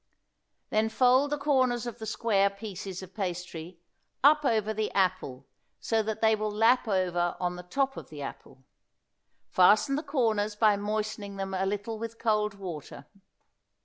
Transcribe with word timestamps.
Then 0.71 0.89
fold 0.89 1.29
the 1.29 1.37
corners 1.37 1.85
of 1.85 1.99
the 1.99 2.07
square 2.07 2.49
pieces 2.49 3.03
of 3.03 3.13
pastry 3.13 3.77
up 4.23 4.43
over 4.43 4.73
the 4.73 4.91
apple 4.95 5.45
so 5.79 6.01
that 6.01 6.21
they 6.21 6.35
will 6.35 6.49
lap 6.49 6.87
over 6.87 7.37
on 7.39 7.55
the 7.55 7.61
top 7.61 7.95
of 7.97 8.09
the 8.09 8.23
apple. 8.23 8.63
Fasten 9.51 9.95
the 9.97 10.01
corners 10.01 10.55
by 10.55 10.75
moistening 10.75 11.35
them 11.37 11.53
a 11.53 11.67
little 11.67 11.99
with 11.99 12.17
cold 12.17 12.55
water. 12.55 13.05